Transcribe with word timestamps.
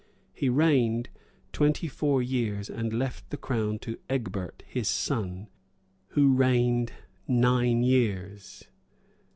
He 0.33 0.49
reigned 0.49 1.09
twenty 1.53 1.87
four 1.87 2.23
years, 2.23 2.71
and 2.71 2.91
left 2.91 3.29
the 3.29 3.37
crown 3.37 3.77
to 3.85 3.99
Egbert, 4.09 4.63
his 4.65 4.87
son, 4.87 5.47
who 6.07 6.33
reigned 6.33 6.91
nine 7.27 7.83
years. 7.83 8.67